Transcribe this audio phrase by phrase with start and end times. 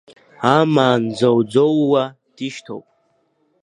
[0.57, 2.03] Амаан дӡоуӡоууа
[2.35, 2.85] дишьҭоп.